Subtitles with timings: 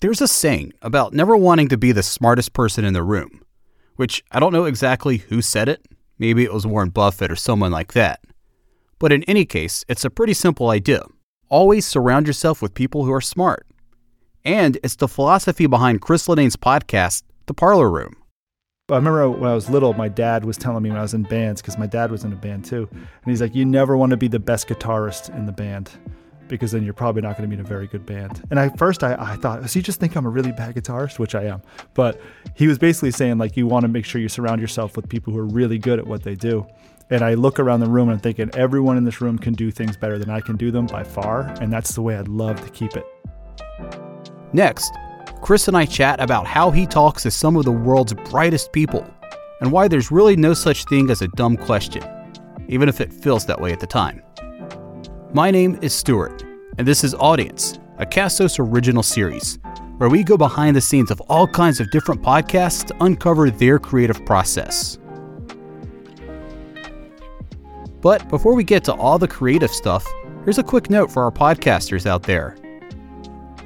[0.00, 3.42] There's a saying about never wanting to be the smartest person in the room,
[3.94, 5.86] which I don't know exactly who said it.
[6.18, 8.20] Maybe it was Warren Buffett or someone like that.
[8.98, 11.02] But in any case, it's a pretty simple idea.
[11.48, 13.66] Always surround yourself with people who are smart.
[14.44, 18.16] And it's the philosophy behind Chris Linnane's podcast, The Parlor Room.
[18.90, 21.22] I remember when I was little, my dad was telling me when I was in
[21.22, 22.86] bands, because my dad was in a band too.
[22.92, 25.90] And he's like, You never want to be the best guitarist in the band
[26.48, 28.42] because then you're probably not going to be in a very good band.
[28.50, 31.18] And at first I, I thought, does he just think I'm a really bad guitarist?
[31.18, 31.62] Which I am.
[31.94, 32.20] But
[32.54, 35.32] he was basically saying, like, you want to make sure you surround yourself with people
[35.32, 36.66] who are really good at what they do.
[37.10, 39.70] And I look around the room and I'm thinking, everyone in this room can do
[39.70, 41.42] things better than I can do them by far.
[41.60, 43.04] And that's the way I'd love to keep it.
[44.52, 44.92] Next,
[45.42, 49.06] Chris and I chat about how he talks to some of the world's brightest people
[49.60, 52.02] and why there's really no such thing as a dumb question,
[52.68, 54.22] even if it feels that way at the time.
[55.34, 56.44] My name is Stuart,
[56.78, 59.58] and this is Audience, a Castos original series
[59.98, 63.78] where we go behind the scenes of all kinds of different podcasts to uncover their
[63.78, 64.98] creative process.
[68.00, 70.06] But before we get to all the creative stuff,
[70.44, 72.56] here's a quick note for our podcasters out there.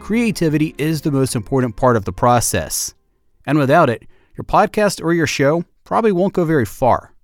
[0.00, 2.94] Creativity is the most important part of the process,
[3.46, 4.04] and without it,
[4.36, 7.14] your podcast or your show probably won't go very far.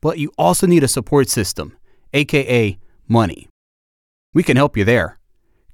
[0.00, 1.76] But you also need a support system,
[2.14, 2.78] aka
[3.10, 3.48] money.
[4.32, 5.18] We can help you there.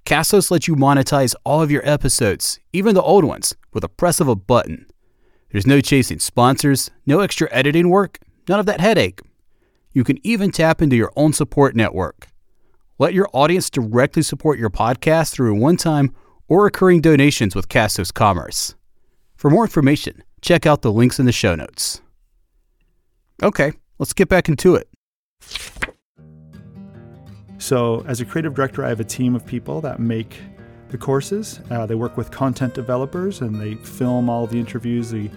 [0.07, 4.21] Castos lets you monetize all of your episodes, even the old ones, with a press
[4.21, 4.87] of a button.
[5.51, 9.21] There's no chasing sponsors, no extra editing work, none of that headache.
[9.93, 12.29] You can even tap into your own support network.
[12.99, 16.15] Let your audience directly support your podcast through one time
[16.49, 18.75] or recurring donations with Castos Commerce.
[19.37, 22.01] For more information, check out the links in the show notes.
[23.43, 24.89] Okay, let's get back into it.
[27.67, 30.39] So, as a creative director, I have a team of people that make
[30.91, 31.59] the courses.
[31.69, 35.11] Uh, they work with content developers and they film all the interviews.
[35.11, 35.33] They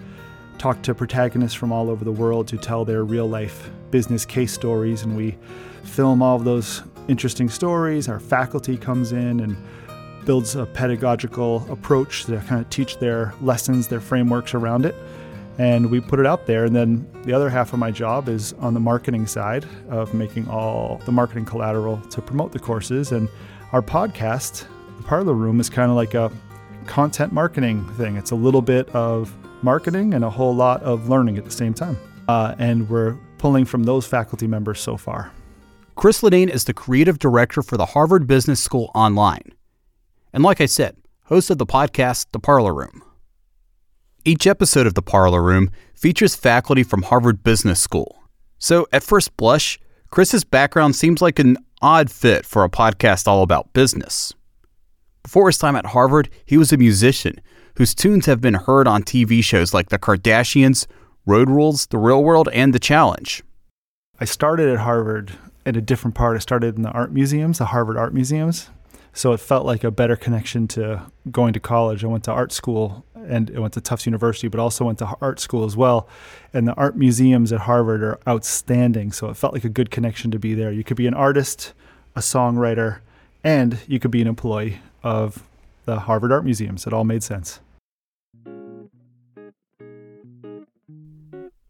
[0.56, 4.52] talk to protagonists from all over the world to tell their real life business case
[4.52, 5.36] stories, and we
[5.82, 8.08] film all of those interesting stories.
[8.08, 9.56] Our faculty comes in and
[10.24, 14.94] builds a pedagogical approach to kind of teach their lessons, their frameworks around it.
[15.58, 16.64] And we put it out there.
[16.64, 20.48] And then the other half of my job is on the marketing side of making
[20.48, 23.12] all the marketing collateral to promote the courses.
[23.12, 23.28] And
[23.72, 24.66] our podcast,
[24.96, 26.32] The Parlor Room, is kind of like a
[26.86, 28.16] content marketing thing.
[28.16, 31.74] It's a little bit of marketing and a whole lot of learning at the same
[31.74, 31.98] time.
[32.28, 35.32] Uh, and we're pulling from those faculty members so far.
[35.96, 39.52] Chris Linnane is the creative director for the Harvard Business School Online.
[40.32, 43.02] And like I said, host of the podcast, The Parlor Room.
[44.24, 48.22] Each episode of The Parlor Room features faculty from Harvard Business School.
[48.58, 53.42] So, at first blush, Chris's background seems like an odd fit for a podcast all
[53.42, 54.34] about business.
[55.22, 57.40] Before his time at Harvard, he was a musician
[57.76, 60.86] whose tunes have been heard on TV shows like The Kardashians,
[61.24, 63.42] Road Rules, The Real World, and The Challenge.
[64.18, 65.32] I started at Harvard
[65.64, 66.36] at a different part.
[66.36, 68.68] I started in the art museums, the Harvard Art Museums.
[69.12, 72.04] So it felt like a better connection to going to college.
[72.04, 75.40] I went to art school and went to Tufts University, but also went to art
[75.40, 76.08] school as well.
[76.52, 79.12] And the art museums at Harvard are outstanding.
[79.12, 80.72] So it felt like a good connection to be there.
[80.72, 81.72] You could be an artist,
[82.16, 83.00] a songwriter,
[83.44, 85.44] and you could be an employee of
[85.84, 86.86] the Harvard Art Museums.
[86.86, 87.60] It all made sense.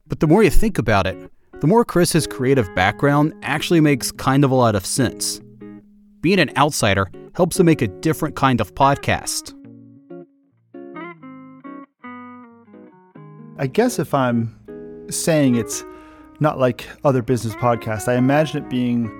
[0.06, 1.31] But the more you think about it,
[1.61, 5.41] the more Chris's creative background actually makes kind of a lot of sense.
[6.21, 9.55] Being an outsider helps him make a different kind of podcast.
[13.60, 14.56] I guess if I'm
[15.10, 15.84] saying it's
[16.41, 19.12] not like other business podcasts, I imagine it being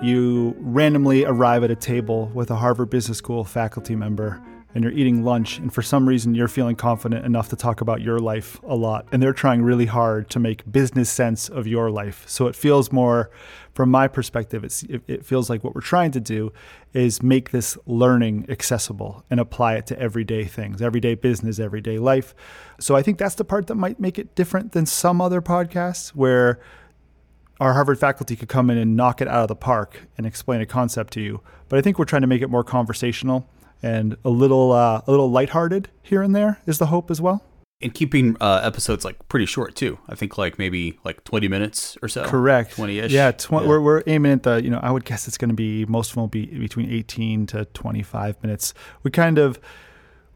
[0.00, 4.40] you randomly arrive at a table with a Harvard Business School faculty member
[4.74, 8.00] and you're eating lunch, and for some reason you're feeling confident enough to talk about
[8.00, 11.90] your life a lot, and they're trying really hard to make business sense of your
[11.90, 12.24] life.
[12.26, 13.30] So it feels more,
[13.74, 16.52] from my perspective, it, it feels like what we're trying to do
[16.92, 22.34] is make this learning accessible and apply it to everyday things, everyday business, everyday life.
[22.80, 26.10] So I think that's the part that might make it different than some other podcasts
[26.10, 26.60] where
[27.60, 30.60] our Harvard faculty could come in and knock it out of the park and explain
[30.60, 31.40] a concept to you.
[31.68, 33.48] But I think we're trying to make it more conversational
[33.82, 37.42] and a little uh, a little lighthearted here and there is the hope as well.
[37.80, 39.98] And keeping uh, episodes like pretty short too.
[40.08, 42.24] I think like maybe like twenty minutes or so.
[42.24, 42.76] Correct.
[42.76, 43.10] Twenty ish.
[43.10, 45.48] Yeah, tw- yeah, We're we're aiming at the you know I would guess it's going
[45.50, 48.72] to be most of them will be between eighteen to twenty five minutes.
[49.02, 49.58] We kind of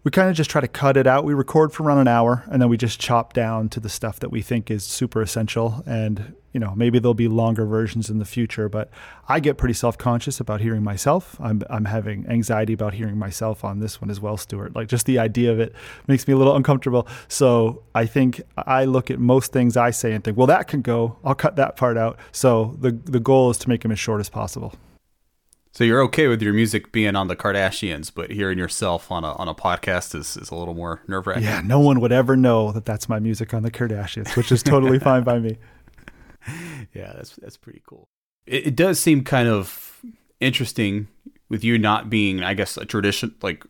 [0.06, 1.24] we kind of just try to cut it out.
[1.24, 4.20] We record for around an hour and then we just chop down to the stuff
[4.20, 5.82] that we think is super essential.
[5.84, 8.88] And, you know, maybe there'll be longer versions in the future, but
[9.28, 11.36] I get pretty self conscious about hearing myself.
[11.40, 14.76] I'm, I'm having anxiety about hearing myself on this one as well, Stuart.
[14.76, 15.74] Like just the idea of it
[16.06, 17.08] makes me a little uncomfortable.
[17.26, 20.82] So I think I look at most things I say and think, well, that can
[20.82, 21.18] go.
[21.24, 22.16] I'll cut that part out.
[22.30, 24.72] So the, the goal is to make them as short as possible.
[25.76, 29.32] So you're okay with your music being on the Kardashians, but hearing yourself on a
[29.34, 31.42] on a podcast is, is a little more nerve wracking.
[31.42, 34.62] Yeah, no one would ever know that that's my music on the Kardashians, which is
[34.62, 35.58] totally fine by me.
[36.94, 38.08] Yeah, that's that's pretty cool.
[38.46, 40.00] It, it, does seem kind of
[40.38, 41.08] interesting
[41.48, 43.66] with you not being, I guess, a tradition like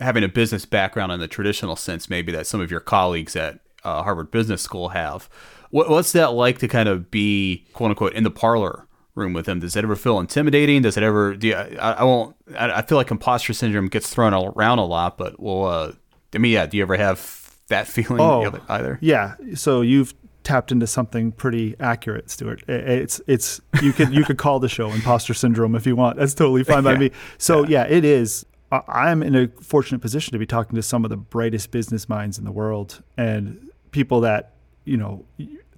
[0.00, 3.60] having a business background in the traditional sense, maybe that some of your colleagues at
[3.84, 5.30] uh, Harvard Business School have.
[5.70, 8.85] What, what's that like to kind of be quote unquote in the parlor
[9.16, 9.60] room with him.
[9.60, 10.82] Does it ever feel intimidating?
[10.82, 11.34] Does it ever?
[11.34, 12.36] Do you, I, I won't.
[12.56, 15.92] I, I, feel like imposter syndrome gets thrown around a lot, but well, uh,
[16.34, 16.66] I mean, yeah.
[16.66, 18.98] Do you ever have that feeling oh, either?
[19.00, 19.34] Yeah.
[19.54, 20.14] So you've
[20.44, 22.62] tapped into something pretty accurate, Stuart.
[22.68, 26.18] It's it's you could you could call the show imposter syndrome if you want.
[26.18, 27.10] That's totally fine by me.
[27.38, 27.86] So yeah.
[27.88, 28.46] yeah, it is.
[28.70, 32.36] I'm in a fortunate position to be talking to some of the brightest business minds
[32.36, 34.54] in the world and people that
[34.84, 35.24] you know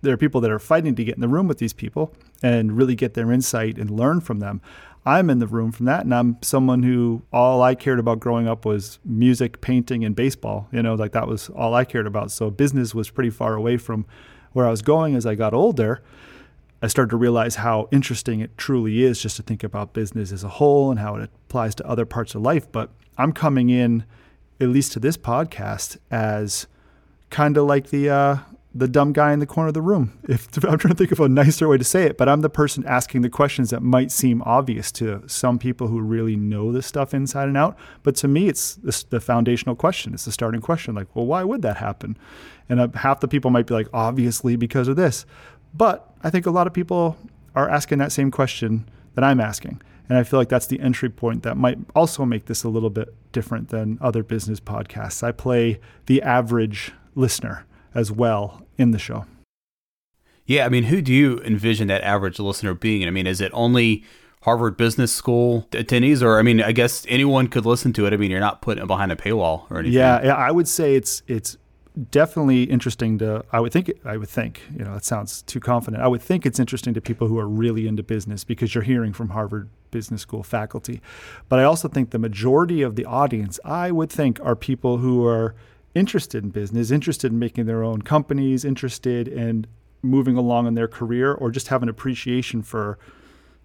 [0.02, 2.76] there are people that are fighting to get in the room with these people and
[2.76, 4.60] really get their insight and learn from them.
[5.06, 8.46] I'm in the room from that, and I'm someone who all I cared about growing
[8.46, 10.68] up was music, painting, and baseball.
[10.70, 12.30] You know, like that was all I cared about.
[12.30, 14.06] So business was pretty far away from
[14.52, 16.02] where I was going as I got older.
[16.82, 20.44] I started to realize how interesting it truly is just to think about business as
[20.44, 22.70] a whole and how it applies to other parts of life.
[22.70, 24.04] But I'm coming in,
[24.60, 26.66] at least to this podcast, as
[27.30, 28.36] kind of like the uh,
[28.78, 30.18] the dumb guy in the corner of the room.
[30.28, 32.50] If I'm trying to think of a nicer way to say it, but I'm the
[32.50, 36.86] person asking the questions that might seem obvious to some people who really know this
[36.86, 37.76] stuff inside and out.
[38.02, 40.14] But to me, it's the, foundational question.
[40.14, 40.94] It's the starting question.
[40.94, 42.16] Like, well, why would that happen?
[42.68, 45.26] And uh, half the people might be like, obviously because of this.
[45.74, 47.16] But I think a lot of people
[47.54, 49.82] are asking that same question that I'm asking.
[50.08, 52.90] And I feel like that's the entry point that might also make this a little
[52.90, 55.22] bit different than other business podcasts.
[55.22, 59.26] I play the average listener as well in the show.
[60.46, 63.06] Yeah, I mean, who do you envision that average listener being?
[63.06, 64.02] I mean, is it only
[64.42, 68.12] Harvard Business School attendees, or I mean, I guess anyone could listen to it.
[68.12, 69.98] I mean, you're not putting it behind a paywall or anything.
[69.98, 71.58] Yeah, yeah, I would say it's it's
[72.10, 73.44] definitely interesting to.
[73.52, 73.92] I would think.
[74.04, 74.62] I would think.
[74.72, 76.02] You know, that sounds too confident.
[76.02, 79.12] I would think it's interesting to people who are really into business because you're hearing
[79.12, 81.00] from Harvard Business School faculty.
[81.48, 85.26] But I also think the majority of the audience, I would think, are people who
[85.26, 85.56] are
[85.94, 89.66] interested in business, interested in making their own companies, interested in
[90.02, 92.98] moving along in their career, or just have an appreciation for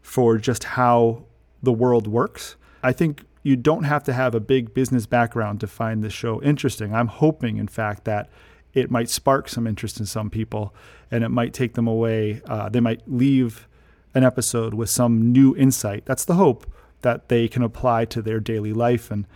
[0.02, 1.24] for just how
[1.62, 2.56] the world works.
[2.84, 6.42] I think you don't have to have a big business background to find this show
[6.42, 6.94] interesting.
[6.94, 8.30] I'm hoping, in fact, that
[8.74, 10.74] it might spark some interest in some people
[11.12, 12.42] and it might take them away.
[12.46, 13.68] Uh, they might leave
[14.16, 16.06] an episode with some new insight.
[16.06, 16.66] That's the hope
[17.02, 19.12] that they can apply to their daily life.
[19.12, 19.28] And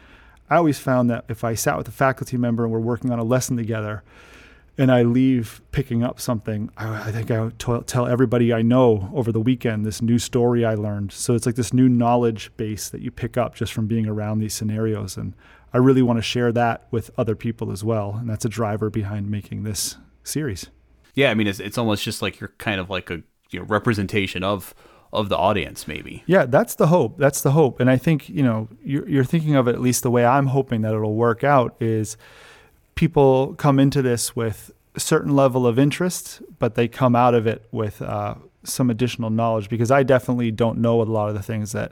[0.49, 3.19] I always found that if I sat with a faculty member and we're working on
[3.19, 4.03] a lesson together,
[4.77, 8.61] and I leave picking up something, I, I think I would t- tell everybody I
[8.61, 11.11] know over the weekend this new story I learned.
[11.11, 14.39] So it's like this new knowledge base that you pick up just from being around
[14.39, 15.17] these scenarios.
[15.17, 15.33] And
[15.73, 18.17] I really want to share that with other people as well.
[18.19, 20.67] And that's a driver behind making this series.
[21.15, 23.65] Yeah, I mean, it's, it's almost just like you're kind of like a you know,
[23.65, 24.75] representation of
[25.13, 26.23] of the audience maybe.
[26.25, 27.17] Yeah that's the hope.
[27.17, 27.79] That's the hope.
[27.79, 30.47] And i think you know you're, you're thinking of it at least the way i'm
[30.47, 32.17] hoping that it'll work out is
[32.95, 37.45] people come into this with a certain level of interest but they come out of
[37.47, 41.43] it with uh, some additional knowledge because i definitely don't know a lot of the
[41.43, 41.91] things that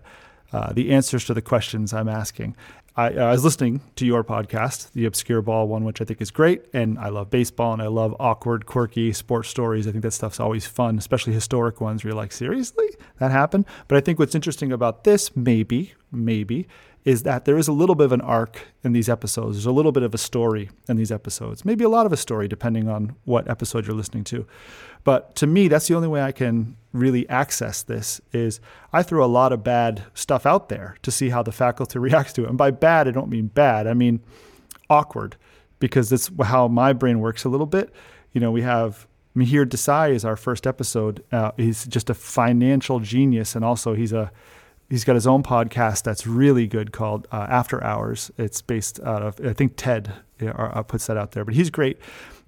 [0.54, 2.56] uh, the answers to the questions i'm asking
[2.98, 6.32] I, I, was listening to your podcast, the Obscure Ball one, which I think is
[6.32, 6.64] great.
[6.72, 9.86] And I love baseball and I love awkward, quirky sports stories.
[9.86, 12.88] I think that stuff's always fun, especially historic ones where you're like, seriously?
[13.20, 13.66] That happened?
[13.90, 16.70] But I think what's interesting about this, maybe, maybe,
[17.04, 19.58] is that there is a little bit of an arc in these episodes.
[19.58, 22.18] There's a little bit of a story in these episodes, maybe a lot of a
[22.18, 24.48] story, depending on what episode you're listening to.
[25.04, 28.60] But to me, that's the only way I can really access this is
[28.94, 32.34] I throw a lot of bad stuff out there to see how the faculty reacts
[32.34, 32.50] to it.
[32.50, 33.88] And by bad, I don't mean bad.
[33.88, 34.22] I mean
[34.90, 35.36] awkward
[35.80, 37.94] because that's how my brain works a little bit.
[38.32, 41.24] You know, we have Mihir Desai is our first episode.
[41.32, 44.32] Uh, he's just a financial genius, and also he's a
[44.90, 48.32] he's got his own podcast that's really good called uh, After Hours.
[48.38, 52.00] It's based out of I think TED uh, puts that out there, but he's great,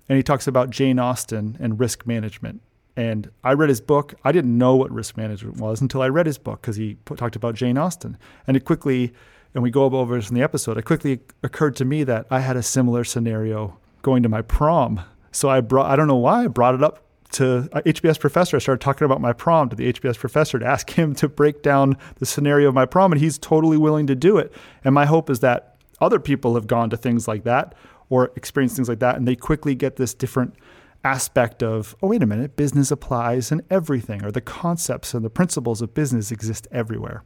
[0.08, 2.62] and he talks about Jane Austen and risk management.
[2.98, 4.16] And I read his book.
[4.26, 7.18] I didn't know what risk management was until I read his book because he put,
[7.18, 9.14] talked about Jane Austen, and it quickly
[9.58, 12.42] and we go over this in the episode, it quickly occurred to me that I
[12.42, 15.02] had a similar scenario going to my prom.
[15.32, 18.58] So I brought, I don't know why, I brought it up to uh, HBS professor.
[18.58, 21.64] I started talking about my prom to the HBS professor to ask him to break
[21.64, 24.54] down the scenario of my prom, and he's totally willing to do it.
[24.84, 27.74] And my hope is that other people have gone to things like that
[28.10, 30.54] or experienced things like that, and they quickly get this different
[31.08, 35.30] aspect of, oh, wait a minute, business applies in everything, or the concepts and the
[35.30, 37.24] principles of business exist everywhere.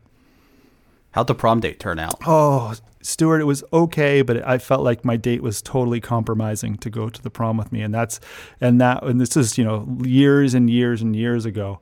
[1.12, 2.16] How'd the prom date turn out?
[2.26, 6.90] Oh, Stuart, it was okay, but I felt like my date was totally compromising to
[6.90, 8.20] go to the prom with me, and that's
[8.62, 11.82] and that and this is you know years and years and years ago,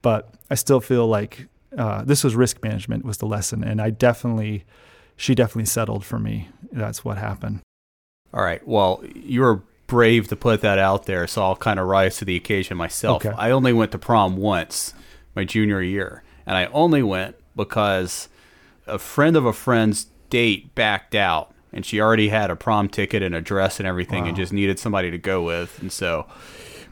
[0.00, 3.90] but I still feel like uh, this was risk management was the lesson, and I
[3.90, 4.64] definitely,
[5.16, 6.48] she definitely settled for me.
[6.72, 7.60] That's what happened.
[8.32, 8.66] All right.
[8.66, 12.24] Well, you were brave to put that out there, so I'll kind of rise to
[12.24, 13.26] the occasion myself.
[13.26, 13.34] Okay.
[13.36, 14.94] I only went to prom once,
[15.36, 18.28] my junior year, and I only went because
[18.86, 23.22] a friend of a friend's date backed out, and she already had a prom ticket
[23.22, 26.26] and a dress and everything, and just needed somebody to go with, and so.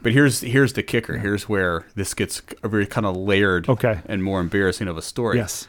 [0.03, 1.19] But here's here's the kicker.
[1.19, 4.01] Here's where this gets a very kind of layered Okay.
[4.07, 5.39] and more embarrassing of a story.
[5.39, 5.67] Yes.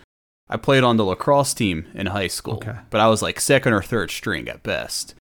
[0.49, 2.75] I played on the lacrosse team in high school, Okay.
[2.91, 5.15] but I was like second or third string at best.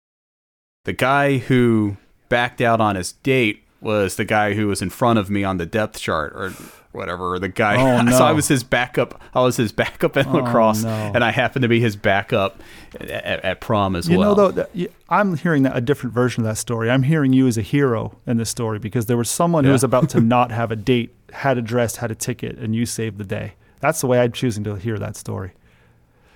[0.87, 1.97] The guy who
[2.29, 5.59] backed out on his date was the guy who was in front of me on
[5.59, 6.53] the depth chart or
[6.93, 7.35] whatever.
[7.35, 9.21] Or the guy, Oh, so I was his backup.
[9.35, 10.91] I was his backup in Oh, lacrosse, no.
[11.15, 12.61] and I happened to be his backup
[13.01, 14.19] at, at, prom as well.
[14.19, 14.67] You know, though,
[15.09, 16.91] I'm hearing a different version of that story.
[16.91, 19.85] I'm hearing you as a hero in this story because there was someone who was
[19.85, 23.19] about to not have a date, had a dress, had a ticket, and you saved
[23.19, 23.55] the day.
[23.81, 25.53] That's the way I'm choosing to hear that story.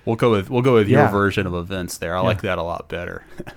[0.05, 2.15] We'll go with we'll go with your version of events there.
[2.15, 2.27] I Yeah.
[2.27, 3.23] like that a lot better.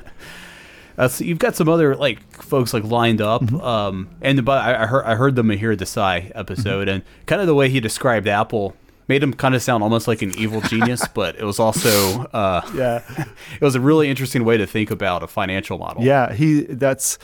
[0.97, 3.61] Uh, so you've got some other like folks like lined up, Mm-hmm.
[3.61, 6.95] um, and but I, I heard I heard the Mihir Desai episode, Mm-hmm.
[6.97, 10.23] and kind of the way he described Apple made him kind of sound almost like
[10.23, 13.03] an evil genius, but it was also uh, Yeah.
[13.61, 16.03] it was a really interesting way to think about a financial model.
[16.03, 17.19] Yeah, he that's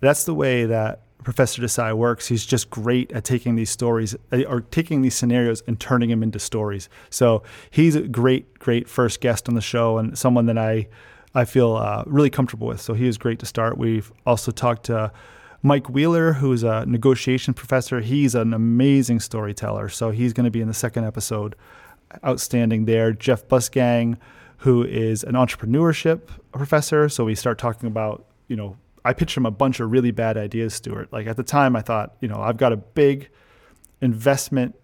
[0.00, 2.28] that's the way that Professor Desai works.
[2.28, 6.22] He's just great at taking these stories uh, or taking these scenarios and turning them
[6.22, 6.90] into stories.
[7.08, 10.88] So he's a great, great first guest on the show and someone that I
[11.34, 12.80] I feel uh, really comfortable with.
[12.80, 13.76] So he was great to start.
[13.76, 15.12] We've also talked to
[15.62, 18.00] Mike Wheeler, who's a negotiation professor.
[18.00, 19.88] He's an amazing storyteller.
[19.88, 21.56] So he's going to be in the second episode.
[22.24, 23.12] Outstanding there.
[23.12, 24.18] Jeff Bussgang,
[24.58, 27.08] who is an entrepreneurship professor.
[27.08, 30.36] So we start talking about, you know, I pitched him a bunch of really bad
[30.36, 31.12] ideas, Stuart.
[31.12, 33.28] Like at the time, I thought, you know, I've got a big
[34.00, 34.74] investment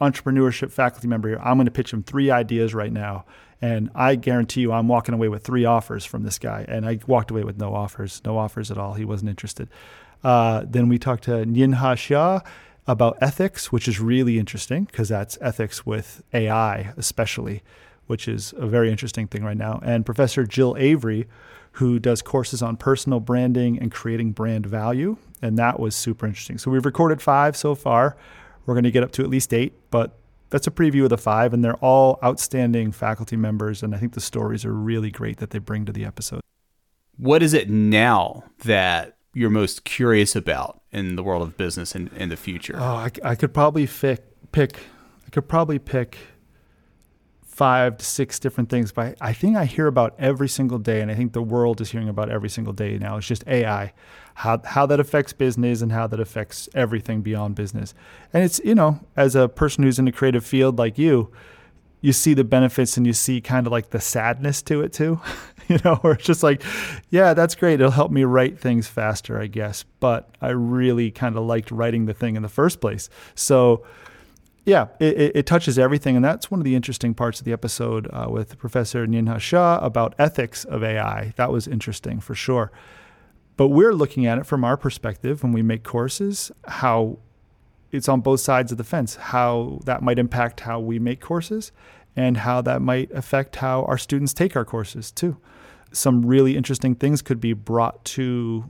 [0.00, 1.40] entrepreneurship faculty member here.
[1.42, 3.24] I'm going to pitch him three ideas right now.
[3.60, 6.64] And I guarantee you, I'm walking away with three offers from this guy.
[6.68, 8.94] And I walked away with no offers, no offers at all.
[8.94, 9.68] He wasn't interested.
[10.22, 12.44] Uh, then we talked to Nien-hê Hsieh
[12.86, 17.62] about ethics, which is really interesting because that's ethics with AI, especially,
[18.06, 19.80] which is a very interesting thing right now.
[19.84, 21.26] And Professor Jill Avery,
[21.72, 25.16] who does courses on personal branding and creating brand value.
[25.42, 26.58] And that was super interesting.
[26.58, 28.16] So we've recorded five so far.
[28.66, 30.16] We're going to get up to at least eight, but
[30.50, 31.52] that's a preview of the five.
[31.52, 33.82] And they're all outstanding faculty members.
[33.82, 36.40] And I think the stories are really great that they bring to the episode.
[37.16, 42.08] What is it now that you're most curious about in the world of business in,
[42.16, 42.76] in the future?
[42.76, 44.78] Oh, I, I could probably pick, pick,
[45.26, 46.18] I could probably pick
[47.58, 51.10] five to six different things, but I think I hear about every single day, and
[51.10, 53.16] I think the world is hearing about every single day now.
[53.16, 53.92] It's just AI,
[54.34, 57.94] how how that affects business and how that affects everything beyond business.
[58.32, 61.32] And it's you know, as a person who's in a creative field like you,
[62.00, 65.20] you see the benefits and you see kind of like the sadness to it too.
[65.68, 66.62] you know, where it's just like,
[67.10, 67.80] yeah, that's great.
[67.80, 69.84] It'll help me write things faster, I guess.
[69.98, 73.10] But I really kind of liked writing the thing in the first place.
[73.34, 73.84] So,
[74.68, 76.14] yeah, it, it, touches everything.
[76.14, 79.82] And that's one of the interesting parts of the episode uh, with Professor Nien-hê Hsieh
[79.82, 81.32] about ethics of AI.
[81.36, 82.70] That was interesting for sure.
[83.56, 87.18] But we're looking at it from our perspective when we make courses, how
[87.92, 91.72] it's on both sides of the fence, how that might impact how we make courses
[92.14, 95.38] and how that might affect how our students take our courses too.
[95.92, 98.68] Some really interesting things could be brought to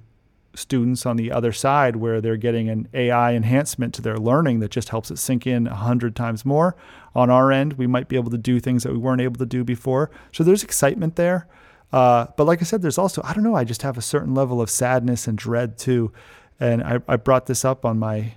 [0.58, 4.70] students on the other side where they're getting an AI enhancement to their learning that
[4.70, 6.76] just helps it sink in a hundred times more.
[7.14, 9.46] On our end, we might be able to do things that we weren't able to
[9.46, 10.10] do before.
[10.32, 11.46] So there's excitement there.
[11.92, 14.34] Uh, but like I said, there's also, I don't know, I just have a certain
[14.34, 16.12] level of sadness and dread too.
[16.60, 18.34] And I, I brought this up on my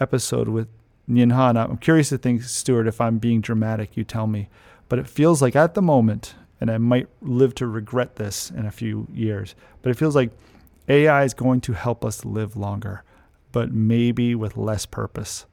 [0.00, 0.68] episode with
[1.08, 4.48] Nyan I'm curious to think, Stuart, if I'm being dramatic, you tell me.
[4.88, 8.66] But it feels like at the moment, and I might live to regret this in
[8.66, 10.30] a few years, but it feels like
[10.88, 13.04] AI is going to help us live longer,
[13.52, 15.46] but maybe with less purpose.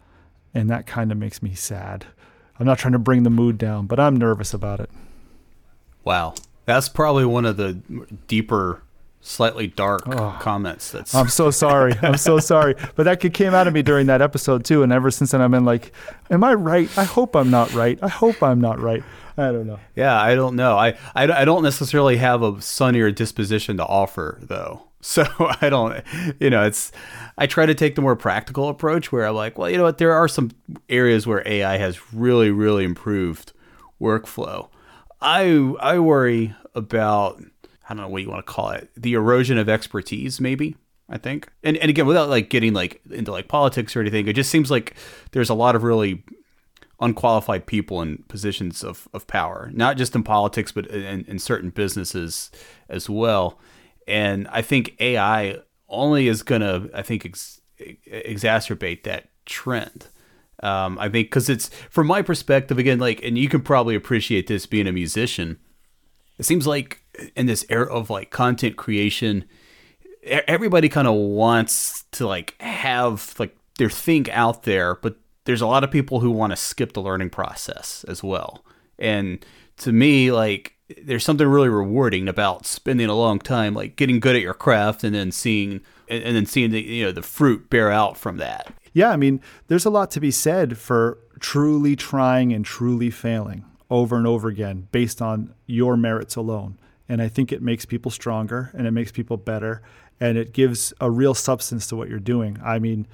[0.54, 2.06] And that kind of makes me sad.
[2.60, 4.90] I'm not trying to bring the mood down, but I'm nervous about it.
[6.04, 6.34] Wow.
[6.66, 7.74] That's probably one of the
[8.28, 8.84] deeper
[9.22, 10.92] slightly dark oh, comments.
[10.92, 11.94] That's I'm so sorry.
[12.02, 12.76] I'm so sorry.
[12.96, 15.52] But that came out of me during that episode too, and ever since then I've
[15.52, 15.92] been like,
[16.30, 16.96] "Am I right?
[16.98, 18.00] I hope I'm not right.
[18.02, 19.04] I hope I'm not right."
[19.38, 19.80] I don't know.
[19.96, 20.78] Yeah, I don't know.
[20.78, 24.89] I, I, I don't necessarily have a sunnier disposition to offer though.
[25.02, 25.26] So
[25.62, 26.04] I don't,
[26.40, 26.92] you know, it's,
[27.38, 29.98] I try to take the more practical approach where I'm like, well, you know what,
[29.98, 30.52] there are some
[30.90, 33.54] areas where AI has really, really improved
[34.02, 34.70] workflow.
[35.22, 37.42] I, I worry about
[37.90, 40.76] I don't know what you want to call it, the erosion of expertise, maybe.
[41.12, 44.34] I think, and and again, without like getting like into like politics or anything, it
[44.34, 44.96] just seems like
[45.32, 46.24] there's a lot of really
[47.02, 51.72] unqualified people in positions of, of power, not just in politics, but in, in certain
[51.72, 52.52] businesses
[52.90, 53.58] as well.
[54.10, 60.08] And I think AI only is going to, I think, ex- exacerbate that trend.
[60.62, 64.48] Um, I think because it's from my perspective again, like, and you can probably appreciate
[64.48, 65.58] this being a musician.
[66.38, 67.02] It seems like
[67.36, 69.46] in this era of like content creation,
[70.24, 75.68] everybody kind of wants to like have like their thing out there, but there's a
[75.68, 78.66] lot of people who want to skip the learning process as well.
[78.98, 79.46] And
[79.78, 84.36] to me, like there's something really rewarding about spending a long time like getting good
[84.36, 87.92] at your craft and then seeing and then seeing the you know the fruit bear
[87.92, 88.74] out from that.
[88.94, 93.66] Yeah, I mean, there's a lot to be said for truly trying and truly failing
[93.90, 96.78] over and over again based on your merits alone.
[97.08, 99.82] And I think it makes people stronger and it makes people better
[100.20, 102.60] and it gives a real substance to what you're doing.
[102.64, 103.08] I mean,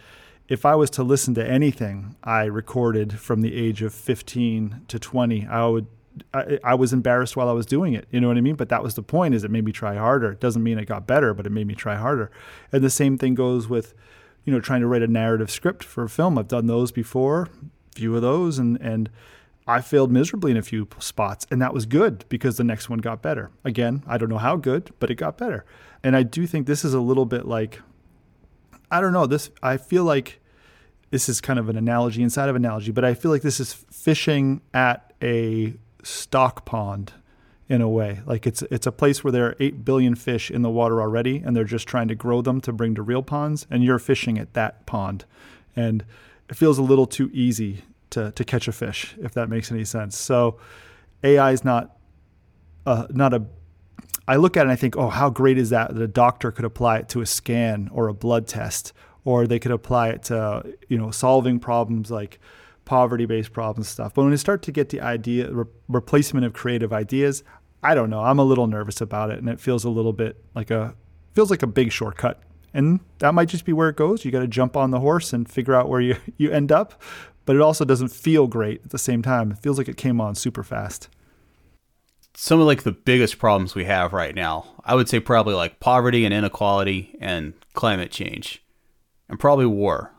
[0.48, 5.00] if I was to listen to anything I recorded from the age of 15 to
[5.00, 5.88] 20, I would
[6.34, 8.08] I, I, was embarrassed while I was doing it.
[8.12, 8.56] You know what I mean?
[8.56, 10.32] But that was the point is it made me try harder.
[10.32, 12.32] It doesn't mean it got better, but it made me try harder.
[12.72, 13.94] And the same thing goes with,
[14.44, 16.38] you know, trying to write a narrative script for a film.
[16.38, 19.10] I've done those before, a few of those and and
[19.68, 23.00] I failed miserably in a few spots, and that was good because the next one
[23.00, 23.50] got better.
[23.64, 25.66] Again, I don't know how good, but it got better.
[26.04, 27.82] And I do think this is a little bit like,
[28.92, 30.40] I don't know, this, I feel like
[31.10, 33.74] this is kind of an analogy inside of analogy, but I feel like this is
[33.74, 35.74] fishing at a
[36.06, 37.14] stock pond
[37.68, 38.22] in a way.
[38.26, 41.38] Like it's it's a place where there are 8 billion fish in the water already
[41.38, 44.38] and they're just trying to grow them to bring to real ponds and you're fishing
[44.38, 45.26] at that pond.
[45.76, 46.06] And
[46.50, 49.84] it feels a little too easy to, to catch a fish, if that makes any
[49.84, 50.18] sense.
[50.18, 50.60] So
[51.24, 51.98] AI is not
[52.86, 53.46] uh, not a.
[54.28, 56.52] I look at it and I think, oh, how great is that that a doctor
[56.52, 60.24] could apply it to a scan or a blood test, or they could apply it
[60.24, 62.40] to you know solving problems like
[62.86, 64.14] poverty-based problems stuff.
[64.14, 67.44] But when you start to get the idea re- replacement of creative ideas,
[67.84, 68.22] I don't know.
[68.22, 70.96] I'm a little nervous about it, and it feels a little bit like a
[71.34, 72.42] feels like a big shortcut.
[72.74, 74.26] And that might just be where it goes.
[74.26, 77.02] You got to jump on the horse and figure out where you, you end up
[77.46, 79.52] but it also doesn't feel great at the same time.
[79.52, 81.10] It feels like it came on super fast.
[82.36, 85.80] Some of like the biggest problems we have right now, I would say probably like
[85.80, 88.64] poverty and inequality and climate change
[89.30, 90.12] and probably war.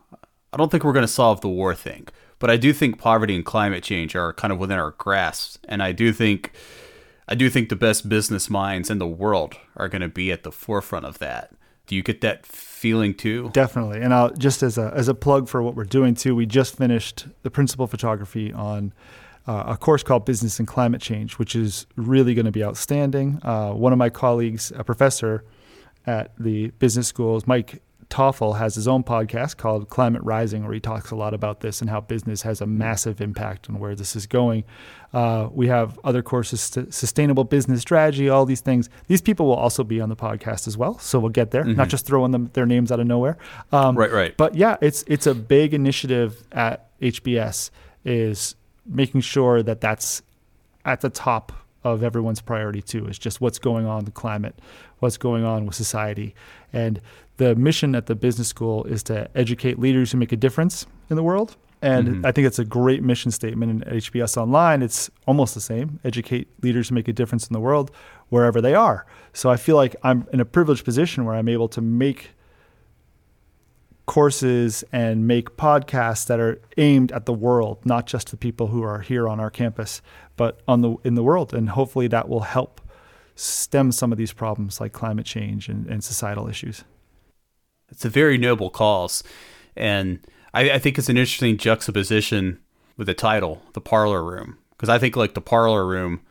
[0.51, 2.07] I don't think we're going to solve the war thing,
[2.39, 5.81] but I do think poverty and climate change are kind of within our grasp and
[5.81, 6.53] I do think
[7.27, 10.43] I do think the best business minds in the world are going to be at
[10.43, 11.53] the forefront of that.
[11.85, 13.49] Do you get that feeling too?
[13.53, 14.01] Definitely.
[14.01, 16.77] And I'll just as a as a plug for what we're doing too, we just
[16.77, 18.93] finished the principal photography on
[19.47, 23.39] uh, a course called Business and Climate Change, which is really going to be outstanding.
[23.43, 25.45] Uh, one of my colleagues, a professor
[26.05, 30.79] at the business schools, Mike Toffel has his own podcast called Climate Rising, where he
[30.79, 34.15] talks a lot about this and how business has a massive impact on where this
[34.15, 34.63] is going.
[35.13, 38.89] Uh, we have other courses, sustainable business strategy, all these things.
[39.07, 41.63] These people will also be on the podcast as well, so we'll get there.
[41.63, 41.75] Mm-hmm.
[41.75, 43.37] Not just throwing them their names out of nowhere.
[43.71, 44.37] Um, right, right.
[44.37, 47.71] But yeah, it's it's a big initiative at HBS
[48.05, 50.21] is making sure that that's
[50.85, 51.51] at the top
[51.93, 53.07] of everyone's priority too.
[53.07, 54.59] Is just what's going on in the climate,
[54.99, 56.35] what's going on with society,
[56.73, 57.01] and
[57.37, 61.15] the mission at the business school is to educate leaders who make a difference in
[61.15, 61.55] the world.
[61.81, 62.25] And mm-hmm.
[62.25, 64.81] I think it's a great mission statement in HBS Online.
[64.81, 67.91] It's almost the same educate leaders who make a difference in the world
[68.29, 69.05] wherever they are.
[69.33, 72.31] So I feel like I'm in a privileged position where I'm able to make
[74.07, 78.81] courses and make podcasts that are aimed at the world, not just the people who
[78.81, 80.01] are here on our campus,
[80.37, 81.53] but on the in the world.
[81.53, 82.79] And hopefully that will help
[83.35, 86.83] stem some of these problems like climate change and, and societal issues.
[87.89, 89.23] It's a very noble cause,
[89.75, 90.19] and
[90.53, 92.59] I, I think it's an interesting juxtaposition
[92.97, 96.21] with the title, "The Parlor Room," because I think like the parlor room,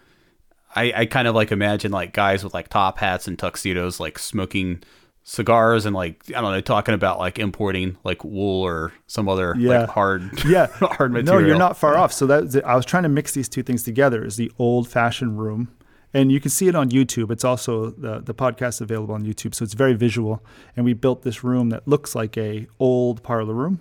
[0.74, 4.18] I, I kind of like imagine like guys with like top hats and tuxedos, like
[4.18, 4.82] smoking
[5.28, 9.56] cigars and like I don't know, talking about like importing like wool or some other
[9.58, 9.80] yeah.
[9.80, 11.40] like hard yeah hard material.
[11.42, 12.12] No, you're not far off.
[12.12, 14.24] So that I was trying to mix these two things together.
[14.24, 15.76] Is the old fashioned room
[16.14, 17.32] And you can see it on YouTube.
[17.32, 20.44] It's also the the podcast available on YouTube, so it's very visual.
[20.76, 23.80] And we built this room that looks like a old parlor room,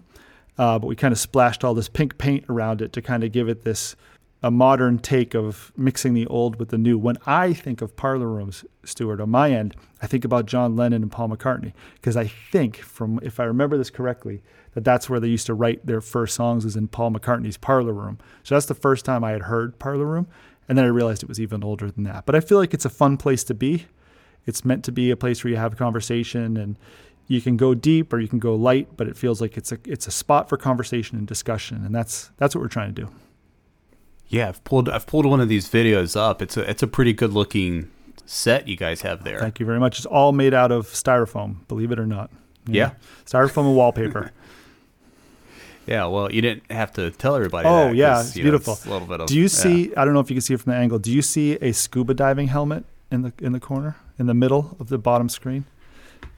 [0.58, 3.31] uh, but we kind of splashed all this pink paint around it to kind of
[3.31, 3.95] give it this
[4.45, 6.99] a modern take of mixing the old with the new.
[6.99, 11.01] When I think of parlor rooms, Stuart, on my end, I think about John Lennon
[11.01, 14.43] and Paul McCartney because I think, from if I remember this correctly,
[14.75, 17.91] that that's where they used to write their first songs was in Paul McCartney's parlor
[17.91, 18.19] room.
[18.43, 20.27] So that's the first time I had heard parlor room,
[20.69, 22.27] and then I realized it was even older than that.
[22.27, 23.88] But I feel like it's a fun place to be.
[24.45, 26.75] It's meant to be a place where you have a conversation and
[27.25, 29.79] you can go deep or you can go light, but it feels like it's a
[29.86, 33.10] it's a spot for conversation and discussion, and that's that's what we're trying to do.
[34.28, 36.42] Yeah, I've pulled I've pulled one of these videos up.
[36.42, 37.92] It's a it's a pretty good looking
[38.26, 39.40] set you guys have there.
[39.40, 39.98] Thank you very much.
[39.98, 42.32] It's all made out of styrofoam, believe it or not.
[42.66, 42.94] Yeah,
[43.26, 44.32] styrofoam and wallpaper.
[45.88, 47.68] yeah, well, you didn't have to tell everybody.
[47.68, 48.72] Oh that, yeah, it's beautiful.
[48.72, 49.28] Know, it's a little bit of.
[49.28, 49.48] Do you yeah.
[49.48, 49.96] see?
[49.96, 50.98] I don't know if you can see it from the angle.
[50.98, 54.76] Do you see a scuba diving helmet in the in the corner in the middle
[54.80, 55.66] of the bottom screen?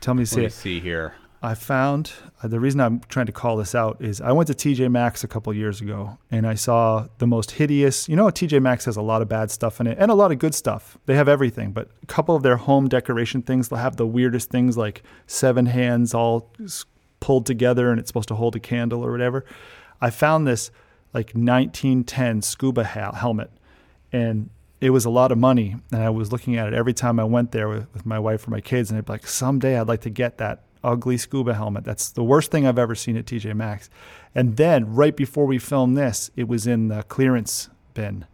[0.02, 0.54] Tell me see Let me it.
[0.54, 1.16] see here.
[1.42, 4.54] I found uh, the reason I'm trying to call this out is I went to
[4.54, 8.10] TJ Maxx a couple years ago and I saw the most hideous.
[8.10, 10.32] You know, TJ Maxx has a lot of bad stuff in it and a lot
[10.32, 10.98] of good stuff.
[11.06, 14.50] They have everything, but a couple of their home decoration things, they'll have the weirdest
[14.50, 16.52] things like seven hands all
[17.20, 19.46] pulled together and it's supposed to hold a candle or whatever.
[20.02, 20.72] I found this
[21.14, 23.52] like 1910 scuba ha- helmet
[24.12, 24.50] and
[24.82, 27.24] it was a lot of money and I was looking at it every time I
[27.26, 29.88] went there with, with my wife or my kids and I'd be like someday I'd
[29.88, 31.84] like to get that ugly scuba helmet.
[31.84, 33.90] That's the worst thing I've ever seen at TJ Maxx.
[34.34, 38.26] And then right before we filmed this, it was in the clearance bin.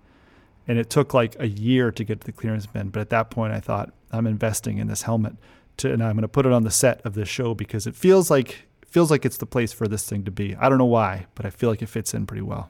[0.67, 2.89] And it took like a year to get to the clearance bin.
[2.89, 5.33] But at that point, I thought, I'm investing in this helmet.
[5.77, 7.95] To, and I'm going to put it on the set of this show because it
[7.95, 10.55] feels like it feels like it's the place for this thing to be.
[10.55, 12.69] I don't know why, but I feel like it fits in pretty well.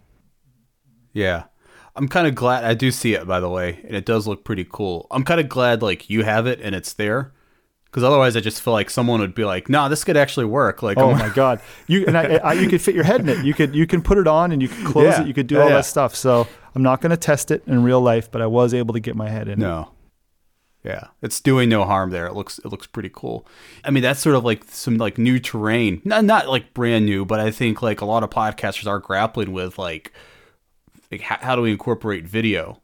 [1.11, 1.43] Yeah.
[1.95, 4.43] I'm kind of glad I do see it by the way, and it does look
[4.43, 5.05] pretty cool.
[5.11, 7.33] I'm kind of glad like you have it and it's there
[7.93, 10.47] because otherwise I just feel like someone would be like, "No, nah, this could actually
[10.47, 13.29] work." Like, oh my god, you and I, I, you could fit your head in
[13.29, 13.45] it.
[13.45, 15.21] You could you can put it on and you can close yeah.
[15.21, 15.27] it.
[15.27, 15.75] You could do yeah, all yeah.
[15.75, 16.15] that stuff.
[16.15, 18.99] So I'm not going to test it in real life, but I was able to
[18.99, 19.59] get my head in.
[19.59, 19.91] No.
[20.83, 22.25] Yeah, it's doing no harm there.
[22.25, 23.47] It looks it looks pretty cool.
[23.85, 26.01] I mean, that's sort of like some like new terrain.
[26.03, 29.53] Not not like brand new, but I think like a lot of podcasters are grappling
[29.53, 30.11] with like
[31.11, 32.81] like how, how do we incorporate video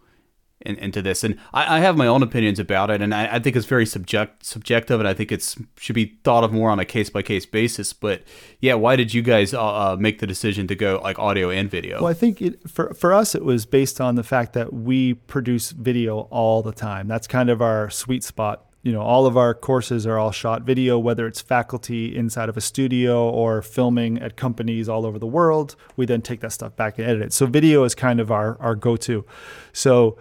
[0.61, 1.23] in, into this.
[1.23, 3.85] And I, I, have my own opinions about it, and I, I, think it's very
[3.85, 7.21] subject subjective, and I think it's should be thought of more on a case by
[7.21, 7.93] case basis.
[7.93, 8.23] But
[8.59, 11.69] yeah, why did you guys uh, uh, make the decision to go like audio and
[11.69, 12.01] video?
[12.01, 15.13] Well, I think it, for for us it was based on the fact that we
[15.13, 17.07] produce video all the time.
[17.07, 18.65] That's kind of our sweet spot.
[18.81, 22.55] You know, all of our courses are all shot video, whether it's faculty inside of
[22.55, 25.75] a studio or filming at companies all over the world.
[25.97, 27.33] We then take that stuff back and edit it.
[27.33, 29.25] So video is kind of our our go to.
[29.73, 30.17] So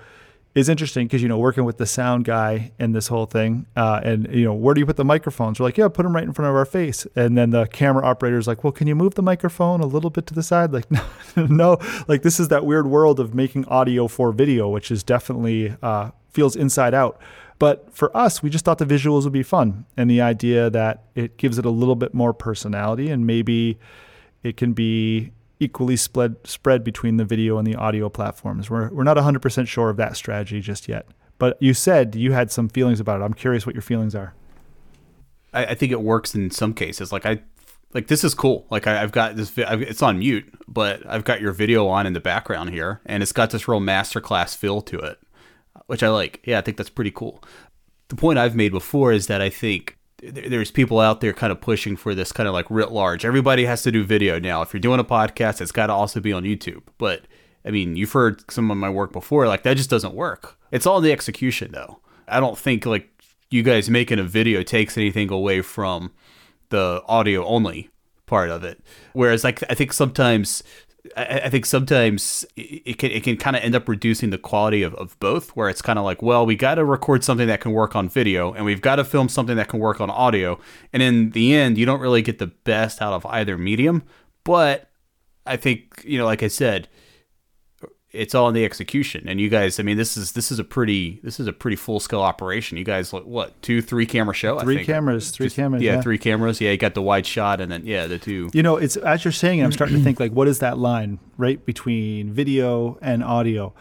[0.59, 4.01] is interesting because you know working with the sound guy and this whole thing uh,
[4.03, 5.61] and you know where do you put the microphones?
[5.61, 7.07] We're like yeah put them right in front of our face.
[7.15, 10.11] And then the camera operator is like well can you move the microphone a little
[10.11, 10.73] bit to the side?
[10.73, 10.91] Like
[11.37, 11.79] no, no.
[12.09, 16.11] like this is that weird world of making audio for video which is definitely uh,
[16.29, 17.21] feels inside out.
[17.61, 21.05] But for us we just thought the visuals would be fun and the idea that
[21.15, 23.79] it gives it a little bit more personality and maybe
[24.43, 28.71] it can be equally spread spread between the video and the audio platforms.
[28.71, 31.07] We're we're not 100% sure of that strategy just yet.
[31.39, 33.25] But you said you had some feelings about it.
[33.25, 34.35] I'm curious what your feelings are.
[35.53, 37.13] I, I think it works in some cases.
[37.13, 37.41] Like I
[37.95, 38.67] like this is cool.
[38.71, 39.57] Like I, have got this.
[39.59, 43.23] I've, it's on mute, but I've got your video on in the background here, and
[43.23, 45.19] it's got this real masterclass feel to it,
[45.87, 46.41] which I like.
[46.45, 47.43] Yeah, I think that's pretty cool.
[48.09, 51.61] The point I've made before is that I think there's people out there kind of
[51.61, 53.25] pushing for this kind of like writ large.
[53.25, 54.63] Everybody has to do video now.
[54.63, 56.83] If you're doing a podcast, it's got to also be on YouTube.
[56.99, 57.23] But
[57.65, 59.47] I mean, you've heard some of my work before.
[59.47, 60.59] Like that just doesn't work.
[60.71, 62.01] It's all the execution, though.
[62.27, 63.09] I don't think like
[63.51, 66.13] you guys making a video takes anything away from
[66.71, 67.91] the audio only
[68.27, 68.81] part of it.
[69.13, 70.63] Whereas like I think sometimes
[71.17, 74.83] I, I think sometimes it can it can kind of end up reducing the quality
[74.83, 77.61] of, of both, where it's kind of like, well, we got to record something that
[77.61, 80.59] can work on video, and we've got to film something that can work on audio,
[80.93, 84.03] and in the end, you don't really get the best out of either medium.
[84.45, 84.91] But
[85.47, 86.89] I think you know, like I said,
[88.11, 89.29] it's all in the execution.
[89.29, 91.77] And you guys, I mean, this is this is a pretty this is a pretty
[91.77, 92.79] full scale operation.
[92.79, 94.59] You guys, what two, three camera show?
[94.61, 95.83] Three cameras, three Just, cameras.
[95.83, 96.61] Yeah, yeah, three cameras.
[96.61, 98.51] Yeah, you got the wide shot, and then yeah, the two.
[98.53, 101.19] You know, it's as you're saying, I'm starting to think like, what is that line
[101.37, 103.75] right between video and audio?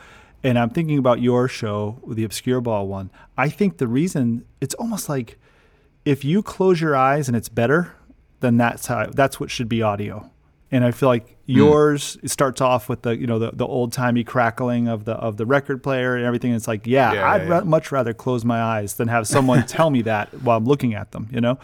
[0.43, 3.09] And I'm thinking about your show, the obscure ball one.
[3.37, 5.39] I think the reason it's almost like
[6.05, 7.95] if you close your eyes and it's better,
[8.41, 10.29] then that's how that's what should be audio
[10.71, 11.53] and I feel like hmm.
[11.57, 15.13] yours it starts off with the you know the, the old timey crackling of the
[15.13, 16.53] of the record player and everything.
[16.53, 17.63] It's like yeah, Yeah, I'd yeah, ra- yeah.
[17.63, 21.11] much rather close my eyes than have someone tell me that while I'm looking at
[21.11, 21.27] them.
[21.31, 21.59] You know,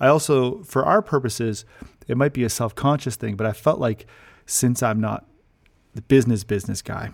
[0.00, 1.64] I also for our purposes
[2.08, 4.06] it might be a self conscious thing, but I felt like
[4.46, 5.24] since I'm not
[5.94, 7.10] the business business guy,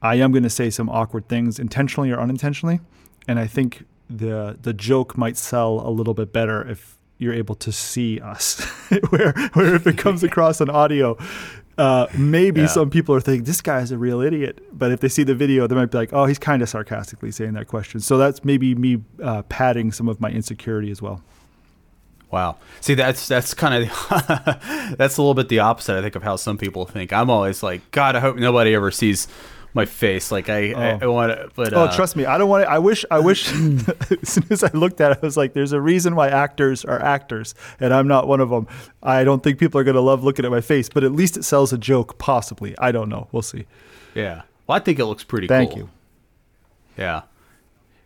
[0.00, 2.80] I am going to say some awkward things intentionally or unintentionally,
[3.28, 7.54] and I think the the joke might sell a little bit better if you're able
[7.54, 8.60] to see us.
[9.10, 11.16] where where if it comes across on audio,
[11.78, 12.66] uh, maybe Yeah.
[12.66, 15.66] some people are thinking this guy's a real idiot, but if they see the video,
[15.66, 18.00] they might be like, oh, he's kind of sarcastically saying that question.
[18.00, 21.22] So that's maybe me uh, padding some of my insecurity as well.
[22.30, 22.56] Wow.
[22.80, 23.90] See, that's that's kind of
[24.96, 25.98] that's a little bit the opposite.
[25.98, 27.12] I think of how some people think.
[27.12, 29.26] I'm always like, God, I hope nobody ever sees
[29.74, 30.30] my face.
[30.32, 31.12] Like I, I, I Oh.
[31.12, 32.70] want to, but Oh, uh, trust me, I don't want to.
[32.70, 33.48] I wish, I wish.
[33.52, 36.84] as soon as I looked at it, I was like, "There's a reason why actors
[36.84, 38.66] are actors, and I'm not one of them."
[39.02, 41.36] I don't think people are going to love looking at my face, but at least
[41.36, 42.74] it sells a joke, possibly.
[42.78, 43.28] I don't know.
[43.32, 43.66] We'll see.
[44.14, 44.42] Yeah.
[44.66, 45.78] Well, I think it looks pretty Thank cool.
[45.78, 45.90] you.
[46.96, 47.22] Yeah.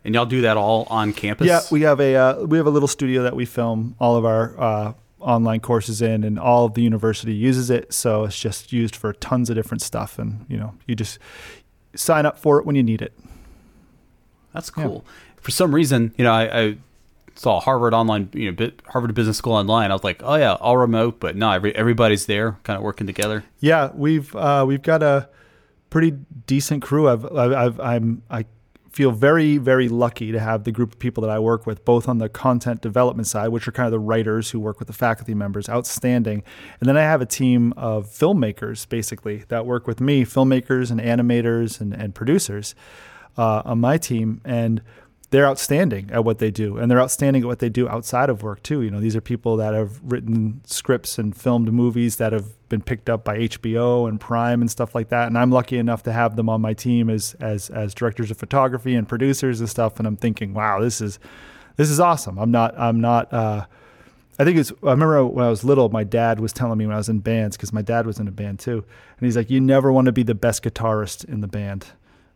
[0.05, 1.47] And y'all do that all on campus?
[1.47, 4.27] Yeah, we have a uh, we have a little studio that we film all of
[4.27, 4.93] our uh,
[5.25, 7.93] online courses in, and all of the university uses it.
[7.93, 11.19] So it's just used for tons of different stuff, and you know, you just
[11.95, 13.13] sign up for it when you need it.
[14.53, 15.05] That's cool.
[15.41, 16.77] For some reason, you know, I, I
[17.35, 19.91] saw Harvard online, you know, bit, Harvard Business School online.
[19.91, 23.07] I was like, oh yeah, all remote, but no, every, everybody's there, kind of working
[23.07, 23.45] together.
[23.61, 25.29] Yeah, we've uh, we've got a
[25.91, 26.13] pretty
[26.47, 27.09] decent crew.
[27.09, 28.45] I've, I've, I've I'm I
[28.95, 32.09] feel very very lucky to have the group of people that I work with, both
[32.09, 34.95] on the content development side, which are kind of the writers who work with the
[34.95, 36.45] faculty members, outstanding,
[36.79, 41.01] and then I have a team of filmmakers basically that work with me, filmmakers and
[41.01, 42.77] animators and and producers
[43.37, 44.81] uh, on my team, and
[45.35, 48.45] they're outstanding at what they do, and they're outstanding at what they do outside of
[48.45, 48.83] work too.
[48.83, 52.81] You know, these are people that have written scripts and filmed movies that have been
[52.81, 55.27] picked up by HBO and Prime and stuff like that.
[55.27, 58.37] And I'm lucky enough to have them on my team as as as directors of
[58.37, 59.99] photography and producers and stuff.
[59.99, 61.19] And I'm thinking, wow, this is
[61.75, 62.39] this is awesome.
[62.39, 63.33] I'm not I'm not.
[63.33, 63.67] Uh,
[64.39, 64.71] I think it's.
[64.85, 67.19] I remember when I was little, my dad was telling me when I was in
[67.19, 68.85] bands because my dad was in a band too,
[69.19, 71.87] and he's like, "You never want to be the best guitarist in the band."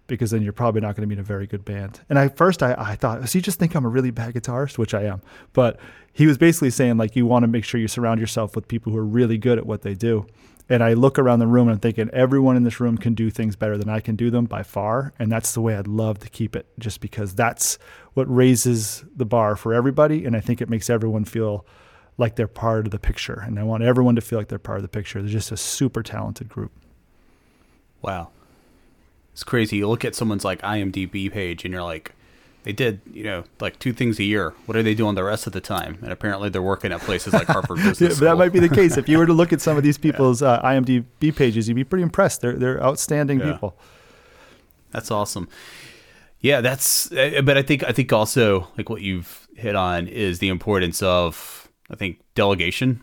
[0.08, 2.00] Because then you're probably not going to be in a very good band.
[2.08, 4.76] And I first I, I thought, does he just think I'm a really bad guitarist?
[4.76, 5.22] Which I am.
[5.52, 5.78] But
[6.12, 8.92] he was basically saying like you want to make sure you surround yourself with people
[8.92, 10.26] who are really good at what they do.
[10.70, 13.30] And I look around the room and I'm thinking everyone in this room can do
[13.30, 15.14] things better than I can do them by far.
[15.18, 17.78] And that's the way I'd love to keep it, just because that's
[18.12, 20.26] what raises the bar for everybody.
[20.26, 21.64] And I think it makes everyone feel
[22.18, 23.42] like they're part of the picture.
[23.46, 25.22] And I want everyone to feel like they're part of the picture.
[25.22, 26.72] They're just a super talented group.
[28.02, 28.30] Wow.
[29.38, 29.76] It's crazy.
[29.76, 32.10] You look at someone's like IMDb page and you're like,
[32.64, 34.52] they did, you know, like two things a year.
[34.66, 35.96] What are they doing the rest of the time?
[36.02, 38.26] And apparently they're working at places like Harvard Business Yeah, School.
[38.30, 38.96] that might be the case.
[38.96, 41.84] If you were to look at some of these people's uh, IMDb pages, you'd be
[41.84, 42.40] pretty impressed.
[42.40, 43.52] They're they're outstanding Yeah.
[43.52, 43.78] people.
[44.90, 45.48] That's awesome.
[46.40, 47.12] Yeah, that's.
[47.12, 51.00] uh, But I think I think also like what you've hit on is the importance
[51.00, 53.02] of I think delegation.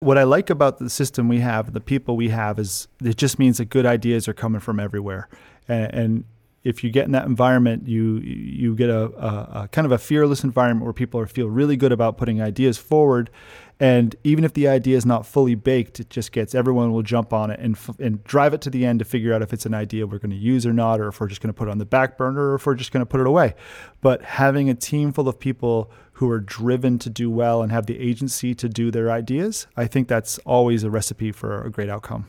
[0.00, 3.38] What I like about the system we have, the people we have, is it just
[3.38, 5.28] means that good ideas are coming from everywhere,
[5.68, 6.24] and, and
[6.62, 9.98] if you get in that environment, you you get a, a, a kind of a
[9.98, 13.30] fearless environment where people are, feel really good about putting ideas forward,
[13.78, 17.32] and even if the idea is not fully baked, it just gets everyone will jump
[17.32, 19.72] on it and and drive it to the end to figure out if it's an
[19.72, 21.70] idea we're going to use or not, or if we're just going to put it
[21.70, 23.54] on the back burner, or if we're just going to put it away.
[24.02, 27.86] But having a team full of people who are driven to do well and have
[27.86, 31.88] the agency to do their ideas, I think that's always a recipe for a great
[31.88, 32.26] outcome.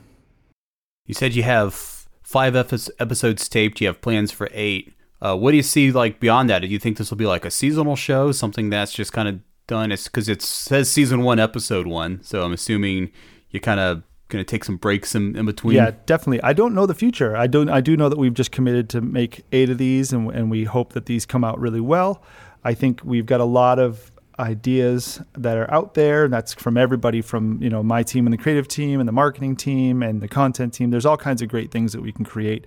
[1.06, 2.01] You said you have
[2.32, 3.82] five episodes taped.
[3.82, 4.94] You have plans for eight.
[5.22, 6.60] Uh, what do you see like beyond that?
[6.60, 9.40] Do you think this will be like a seasonal show, something that's just kind of
[9.68, 9.92] done?
[9.92, 12.24] It's because it says season one, episode one.
[12.24, 13.12] So I'm assuming
[13.50, 15.76] you're kind of going to take some breaks in, in between.
[15.76, 16.42] Yeah, definitely.
[16.42, 17.36] I don't know the future.
[17.36, 17.70] I don't.
[17.70, 20.64] I do know that we've just committed to make eight of these, and and we
[20.64, 22.24] hope that these come out really well.
[22.64, 24.12] I think we've got a lot of
[24.42, 26.26] ideas that are out there.
[26.26, 29.14] And that's from everybody from you know my team and the creative team and the
[29.14, 30.90] marketing team and the content team.
[30.90, 32.66] There's all kinds of great things that we can create.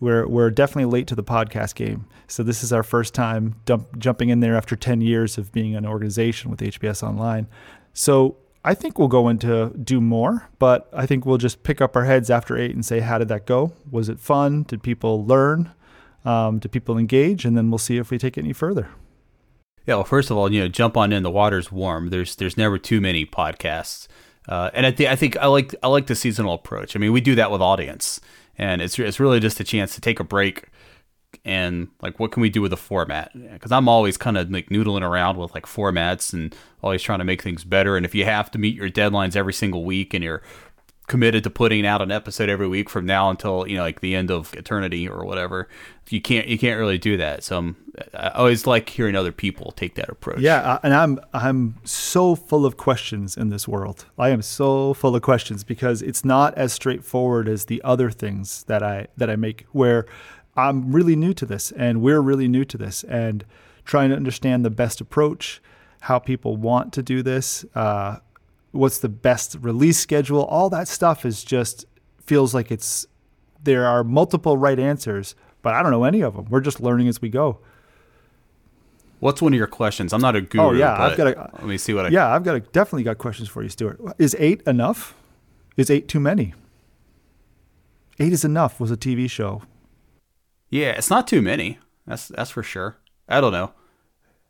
[0.00, 2.06] We're we're definitely late to the podcast game.
[2.28, 5.74] So this is our first time dump, jumping in there after 10 years of being
[5.74, 7.46] an organization with HBS Online.
[7.92, 11.94] So I think we'll go into do more, but I think we'll just pick up
[11.94, 13.72] our heads after eight and say, how did that go?
[13.90, 14.64] Was it fun?
[14.64, 15.70] Did people learn?
[16.24, 17.44] Um, did people engage?
[17.44, 18.88] And then we'll see if we take it any further.
[19.86, 21.22] Yeah, well, first of all, you know, jump on in.
[21.22, 22.10] The water's warm.
[22.10, 24.08] There's there's never too many podcasts,
[24.48, 26.96] uh, and I, th- I think I like I like the seasonal approach.
[26.96, 28.20] I mean, we do that with audience,
[28.58, 30.68] and it's it's really just a chance to take a break
[31.44, 33.30] and like what can we do with the format?
[33.52, 37.24] Because I'm always kind of like noodling around with like formats and always trying to
[37.24, 37.96] make things better.
[37.96, 40.42] And if you have to meet your deadlines every single week and you're
[41.06, 44.14] committed to putting out an episode every week from now until you know like the
[44.14, 45.68] end of eternity or whatever
[46.08, 47.76] you can't you can't really do that so I'm,
[48.14, 52.66] i always like hearing other people take that approach Yeah, and I'm I'm so full
[52.66, 54.06] of questions in this world.
[54.18, 58.64] I am so full of questions because it's not as straightforward as the other things
[58.64, 60.06] that I that I make where
[60.56, 63.44] I'm really new to this and we're really new to this and
[63.84, 65.62] trying to understand the best approach,
[66.00, 68.16] how people want to do this, uh,
[68.76, 71.84] what's the best release schedule, all that stuff is just
[72.24, 73.06] feels like it's
[73.62, 76.46] there are multiple right answers, but I don't know any of them.
[76.50, 77.58] We're just learning as we go.
[79.20, 81.64] what's one of your questions i'm not a guru Oh, yeah, I've got a- let
[81.64, 83.98] me see what i Yeah, I've got a, definitely got questions for you, Stuart.
[84.18, 85.14] Is eight enough?
[85.76, 86.52] Is eight too many?
[88.18, 89.62] Eight is enough was a TV show.
[90.70, 91.78] Yeah, it's not too many.
[92.06, 92.96] That's that's for sure.
[93.28, 93.72] I don't know.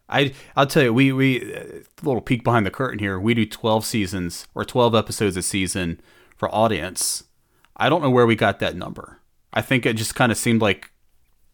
[0.09, 1.63] I I'll tell you, we we uh,
[2.03, 3.19] little peek behind the curtain here.
[3.19, 6.01] We do twelve seasons or twelve episodes a season
[6.37, 7.25] for audience.
[7.77, 9.21] I don't know where we got that number.
[9.53, 10.91] I think it just kind of seemed like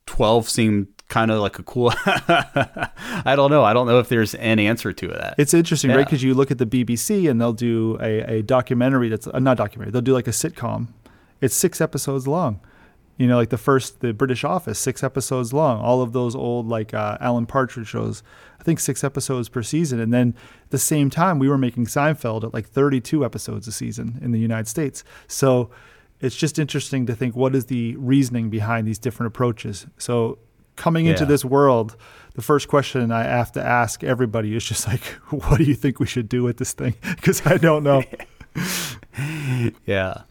[0.06, 1.92] twelve seemed kind of like a cool.
[2.06, 3.64] I don't know.
[3.64, 5.34] I don't know if there's an answer to that.
[5.38, 6.04] It's interesting, right?
[6.04, 9.56] Because you look at the BBC and they'll do a, a documentary that's uh, not
[9.56, 9.92] documentary.
[9.92, 10.88] They'll do like a sitcom.
[11.40, 12.60] It's six episodes long.
[13.22, 15.80] You know, like the first, the British Office, six episodes long.
[15.80, 18.20] All of those old like uh, Alan Partridge shows,
[18.58, 20.00] I think six episodes per season.
[20.00, 23.72] And then at the same time, we were making Seinfeld at like 32 episodes a
[23.72, 25.04] season in the United States.
[25.28, 25.70] So
[26.20, 29.86] it's just interesting to think what is the reasoning behind these different approaches.
[29.98, 30.38] So
[30.74, 31.96] coming into this world,
[32.34, 36.00] the first question I have to ask everybody is just like, what do you think
[36.00, 36.96] we should do with this thing?
[37.02, 38.02] Because I don't know.
[39.86, 40.22] yeah.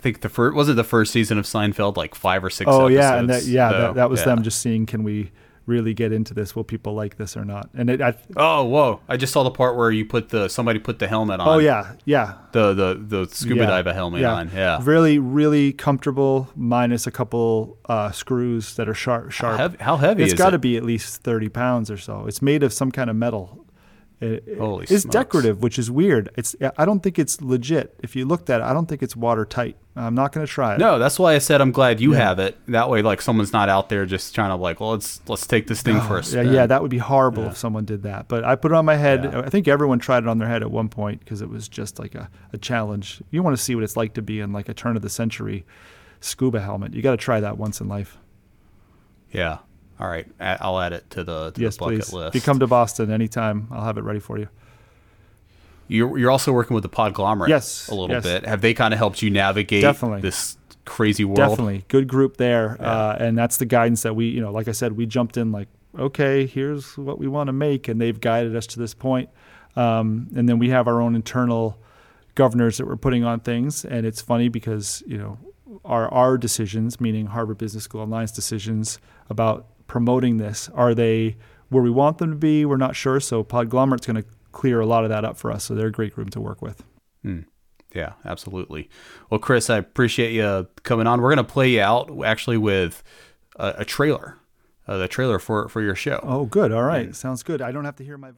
[0.00, 2.70] I think the first was it the first season of Seinfeld like five or six.
[2.70, 3.78] oh episodes, yeah, and that yeah, though?
[3.80, 4.26] that, that was Yeah.
[4.26, 5.30] them just seeing can we
[5.66, 6.56] really get into this?
[6.56, 7.68] Will people like this or not?
[7.74, 9.00] And it, I, Oh whoa!
[9.10, 11.48] I just saw the part where you put the somebody put the helmet on.
[11.48, 12.94] oh yeah, yeah, the the
[13.26, 14.50] the scuba yeah, diver helmet on.
[14.54, 14.80] Yeah.
[14.82, 16.48] really, really comfortable.
[16.56, 19.32] Minus a couple uh, screws that are sharp.
[19.32, 19.58] Sharp.
[19.58, 20.62] Heavy, how heavy it's got to it?
[20.62, 22.24] be at least thirty pounds or so.
[22.26, 23.66] It's made of some kind of metal.
[24.20, 25.12] It, Holy it's smokes.
[25.14, 26.28] decorative, which is weird.
[26.36, 27.94] It's I don't think it's legit.
[28.02, 29.76] If you looked at it, I don't think it's watertight.
[29.96, 30.78] I'm not going to try it.
[30.78, 32.18] No, that's why I said I'm glad you Yeah.
[32.18, 32.58] have it.
[32.68, 35.68] That way, like someone's not out there just trying to like, well, let's let's take
[35.68, 36.46] this thing for a Yeah, spin.
[36.48, 38.28] yeah, yeah, that would be horrible if someone did that.
[38.28, 39.24] But I put it on my head.
[39.24, 39.40] Yeah.
[39.40, 41.98] I think everyone tried it on their head at one point because it was just
[41.98, 43.22] like a, a challenge.
[43.30, 45.08] You want to see what it's like to be in like a turn of the
[45.10, 45.64] century
[46.20, 46.92] scuba helmet.
[46.92, 48.18] You got to try that once in life.
[49.32, 49.58] Yeah.
[50.00, 52.12] All right, I'll add it to the, to yes, the bucket please.
[52.12, 52.28] list.
[52.28, 54.48] If you come to Boston anytime, I'll have it ready for you.
[55.88, 57.48] you're you're also working with the Podglomerate.
[57.48, 58.22] Yes, a little yes.
[58.22, 58.46] bit.
[58.46, 60.20] Have they kind of helped you navigate Definitely.
[60.22, 61.36] this crazy world?
[61.36, 62.86] Definitely good group there, Yeah.
[62.90, 65.52] uh, and that's the guidance that we, you know, like I said, we jumped in
[65.52, 69.28] like, okay, here's what we want to make, and they've guided us to this point.
[69.76, 71.78] Um, and then we have our own internal
[72.34, 75.38] governors that we're putting on things, and it's funny because you know
[75.84, 81.36] our our decisions, meaning Harvard Business School Online's decisions about promoting this, are they
[81.68, 82.64] where we want them to be?
[82.64, 85.64] We're not sure, so Podglomerate's going to clear a lot of that up for us.
[85.64, 86.84] So they're a great group to work with.
[87.92, 88.88] Yeah, absolutely.
[89.30, 91.20] Well, Chris, I appreciate you coming on.
[91.20, 93.02] We're gonna play you out actually with
[93.56, 94.36] a, a trailer,
[94.86, 96.20] uh, the trailer for for your show.
[96.22, 96.70] Oh, good.
[96.70, 97.14] All right.
[97.16, 97.60] Sounds good.
[97.60, 98.30] I don't have to hear my.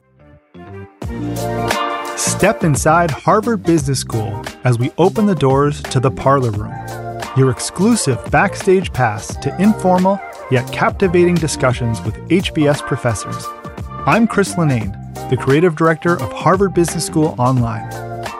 [2.17, 6.73] Step inside Harvard Business School as we open the doors to the Parlor Room,
[7.37, 10.19] your exclusive backstage pass to informal
[10.51, 13.45] yet captivating discussions with HBS professors.
[14.05, 14.93] I'm Chris Linnane,
[15.29, 17.89] the creative director of Harvard Business School Online.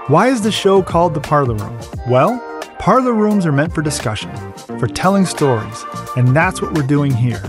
[0.07, 1.79] Why is the show called The Parlor Room?
[2.07, 2.39] Well,
[2.79, 4.35] parlor rooms are meant for discussion,
[4.77, 5.85] for telling stories,
[6.17, 7.41] and that's what we're doing here.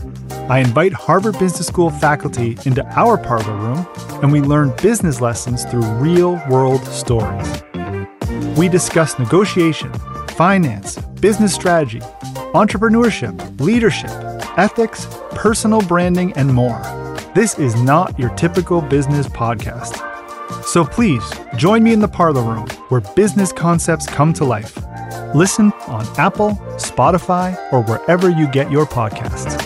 [0.49, 3.87] I invite Harvard Business School faculty into our parlor room,
[4.23, 7.63] and we learn business lessons through real world stories.
[8.57, 9.93] We discuss negotiation,
[10.29, 12.01] finance, business strategy,
[12.55, 14.11] entrepreneurship, leadership,
[14.57, 16.81] ethics, personal branding, and more.
[17.35, 20.01] This is not your typical business podcast.
[20.65, 21.23] So please
[21.57, 24.77] join me in the parlor room where business concepts come to life.
[25.35, 29.59] Listen on Apple, Spotify, or wherever you get your podcasts.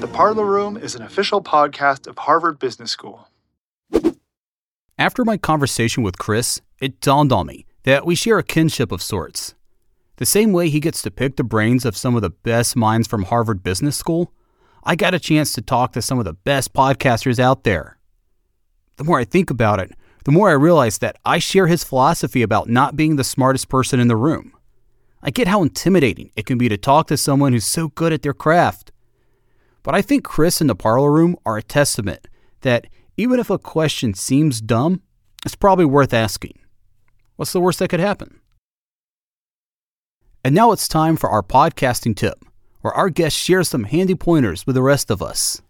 [0.00, 3.28] The Parlor Room is an official podcast of Harvard Business School.
[4.98, 9.02] After my conversation with Chris, it dawned on me that we share a kinship of
[9.02, 9.54] sorts.
[10.16, 13.08] The same way he gets to pick the brains of some of the best minds
[13.08, 14.32] from Harvard Business School,
[14.84, 17.98] I got a chance to talk to some of the best podcasters out there.
[18.96, 19.92] The more I think about it,
[20.24, 23.98] the more I realize that I share his philosophy about not being the smartest person
[24.00, 24.52] in the room.
[25.22, 28.22] I get how intimidating it can be to talk to someone who's so good at
[28.22, 28.92] their craft.
[29.82, 32.28] But I think Chris and the parlor room are a testament
[32.60, 32.86] that
[33.16, 35.02] even if a question seems dumb,
[35.44, 36.58] it's probably worth asking.
[37.36, 38.40] What's the worst that could happen?
[40.44, 42.44] And now it's time for our podcasting tip,
[42.80, 45.62] where our guest shares some handy pointers with the rest of us.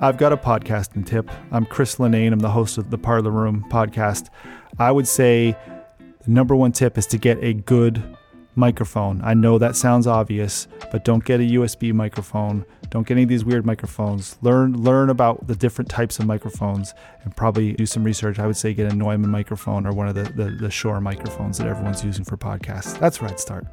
[0.00, 1.30] I've got a podcasting tip.
[1.50, 2.32] I'm Chris Linnane.
[2.32, 4.30] I'm the host of the Parlor Room podcast.
[4.78, 5.54] I would say
[5.98, 8.16] the number one tip is to get a good
[8.54, 9.20] microphone.
[9.22, 12.64] I know that sounds obvious, but don't get a USB microphone.
[12.90, 14.36] Don't get any of these weird microphones.
[14.42, 18.38] Learn learn about the different types of microphones and probably do some research.
[18.38, 21.58] I would say get a Neumann microphone or one of the, the, the Shure microphones
[21.58, 22.98] that everyone's using for podcasts.
[22.98, 23.66] That's where I'd start.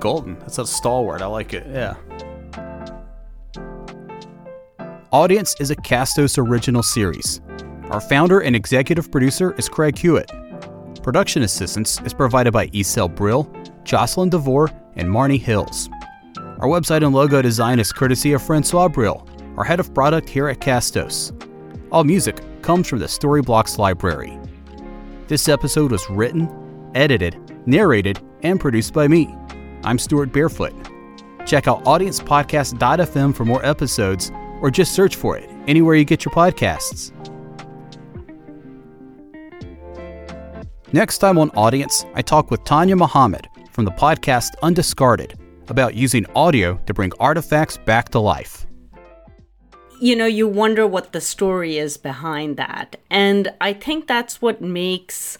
[0.00, 0.38] Golden.
[0.40, 1.22] That's a stalwart.
[1.22, 1.66] I like it.
[1.66, 1.94] Yeah.
[5.12, 7.40] Audience is a Castos original series.
[7.90, 10.30] Our founder and executive producer is Craig Hewitt.
[11.02, 13.52] Production assistance is provided by Isel Brill
[13.84, 15.88] Jocelyn DeVore, and Marnie Hills.
[16.62, 20.46] Our website and logo design is courtesy of Francois Brill, our head of product here
[20.46, 21.32] at Castos.
[21.90, 24.38] All music comes from the Storyblocks Library.
[25.26, 26.48] This episode was written,
[26.94, 27.36] edited,
[27.66, 29.34] narrated, and produced by me.
[29.82, 30.72] I'm Stuart Barefoot.
[31.46, 36.32] Check out audiencepodcast.fm for more episodes or just search for it anywhere you get your
[36.32, 37.10] podcasts.
[40.92, 45.41] Next time on Audience, I talk with Tanya Muhammad, from the podcast Undiscarded
[45.72, 48.66] about using audio to bring artifacts back to life.
[50.00, 52.96] You know, you wonder what the story is behind that.
[53.08, 55.38] And I think that's what makes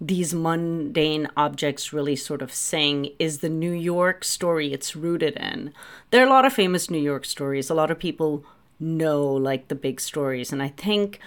[0.00, 5.72] these mundane objects really sort of sing is the New York story it's rooted in.
[6.10, 7.68] There are a lot of famous New York stories.
[7.68, 8.44] A lot of people
[8.80, 10.50] know like the big stories.
[10.50, 11.20] And I think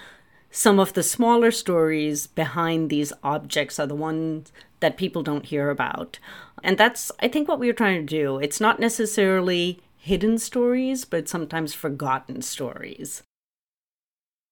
[0.49, 5.69] some of the smaller stories behind these objects are the ones that people don't hear
[5.69, 6.19] about.
[6.63, 8.39] And that's, I think, what we are trying to do.
[8.39, 13.23] It's not necessarily hidden stories, but sometimes forgotten stories.